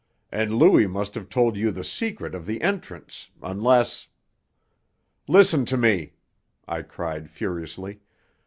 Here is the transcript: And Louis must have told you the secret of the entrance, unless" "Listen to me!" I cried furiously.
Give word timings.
And 0.31 0.55
Louis 0.57 0.87
must 0.87 1.13
have 1.13 1.29
told 1.29 1.55
you 1.55 1.69
the 1.69 1.83
secret 1.83 2.33
of 2.33 2.47
the 2.47 2.63
entrance, 2.63 3.29
unless" 3.43 4.07
"Listen 5.37 5.63
to 5.65 5.77
me!" 5.77 6.13
I 6.67 6.81
cried 6.81 7.29
furiously. 7.29 7.99